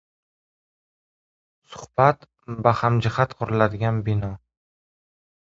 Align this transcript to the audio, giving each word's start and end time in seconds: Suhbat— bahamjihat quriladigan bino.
Suhbat— 1.73 2.25
bahamjihat 2.69 3.37
quriladigan 3.43 4.03
bino. 4.11 4.33